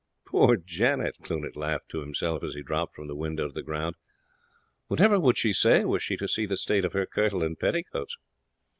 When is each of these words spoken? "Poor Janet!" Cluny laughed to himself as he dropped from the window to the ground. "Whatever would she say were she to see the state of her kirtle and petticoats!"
"Poor 0.25 0.57
Janet!" 0.57 1.15
Cluny 1.21 1.49
laughed 1.53 1.89
to 1.89 1.99
himself 1.99 2.43
as 2.43 2.55
he 2.55 2.63
dropped 2.63 2.95
from 2.95 3.07
the 3.07 3.15
window 3.15 3.47
to 3.47 3.53
the 3.53 3.61
ground. 3.61 3.95
"Whatever 4.87 5.19
would 5.19 5.37
she 5.37 5.53
say 5.53 5.85
were 5.85 5.99
she 5.99 6.17
to 6.17 6.27
see 6.27 6.47
the 6.47 6.57
state 6.57 6.85
of 6.85 6.93
her 6.93 7.05
kirtle 7.05 7.43
and 7.43 7.59
petticoats!" 7.59 8.17